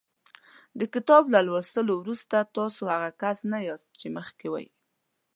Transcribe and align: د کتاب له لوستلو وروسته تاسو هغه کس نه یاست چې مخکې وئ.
د 0.79 0.81
کتاب 0.93 1.23
له 1.33 1.39
لوستلو 1.47 1.93
وروسته 2.01 2.37
تاسو 2.55 2.81
هغه 2.93 3.09
کس 3.21 3.37
نه 3.51 3.59
یاست 3.67 3.89
چې 3.99 4.07
مخکې 4.17 4.47
وئ. 4.51 4.67